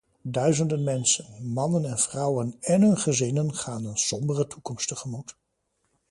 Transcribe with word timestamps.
Duizenden 0.25 0.83
mensen, 0.83 1.51
mannen 1.53 1.85
en 1.85 1.97
vrouwen 1.99 2.55
én 2.59 2.81
hun 2.81 2.97
gezinnen 2.97 3.55
gaan 3.55 3.85
een 3.85 3.97
sombere 3.97 4.47
toekomst 4.47 4.87
tegemoet. 4.87 5.37